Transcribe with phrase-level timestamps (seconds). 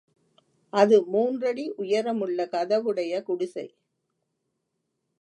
[0.73, 3.67] அது மூன்றடி உயர முள்ள கதவுடைய குடிசை.